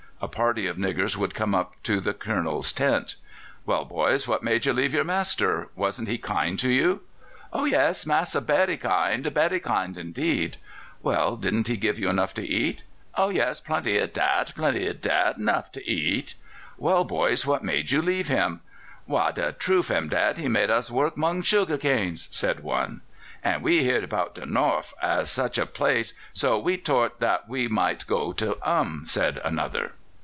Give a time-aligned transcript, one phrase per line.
[0.23, 3.15] A party of niggers would come up to the Colonel's tent.
[3.65, 5.69] "Well, boys, what made you leave your master?
[5.75, 7.01] Wasn't he kind to you?"
[7.51, 10.57] "Oh yes, massa berry kind berry kind indeed."
[11.01, 12.83] "Well, didn't he give you enough to eat?"
[13.15, 16.35] "Oh yes, plenty of dat, plenty of dat 'nuff to eat."
[16.77, 18.61] "Well, boys, what made you leave him?"
[19.07, 23.01] "Why, de trufe am dat he made us work 'mong sugar canes," said one.
[23.43, 27.49] "And we heerd 'bout de Norf am such a nice place, so we tort dat
[27.49, 29.93] we would go to um," said another.